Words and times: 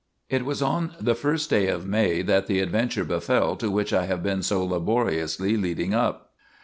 It 0.31 0.45
was 0.45 0.63
on 0.63 0.93
the 0.99 1.13
first 1.13 1.51
day 1.51 1.67
of 1.67 1.85
May 1.85 2.23
that 2.23 2.47
the 2.47 2.59
adventure 2.59 3.03
befell 3.03 3.55
to 3.57 3.69
which 3.69 3.93
I 3.93 4.05
have 4.07 4.23
been 4.23 4.41
so 4.41 4.65
laboriously 4.65 5.55
leading 5.57 5.93
up. 5.93 6.31